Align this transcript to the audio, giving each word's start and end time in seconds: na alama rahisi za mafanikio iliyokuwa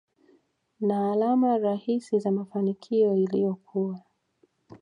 na 0.79 1.11
alama 1.11 1.57
rahisi 1.57 2.19
za 2.19 2.31
mafanikio 2.31 3.15
iliyokuwa 3.17 4.01